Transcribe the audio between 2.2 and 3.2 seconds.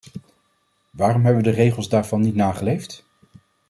niet nageleefd?